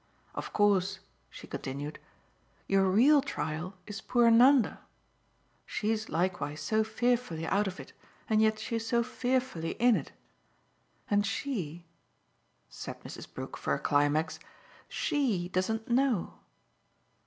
[0.33, 0.99] Of course,"
[1.29, 1.99] she continued,
[2.65, 4.79] "your real trial is poor Nanda
[5.63, 7.93] she's likewise so fearfully out of it
[8.27, 10.11] and yet she's so fearfully in it.
[11.07, 11.85] And she,"
[12.67, 13.31] said Mrs.
[13.31, 14.39] Brook for a climax
[14.89, 16.39] "SHE doesn't know!"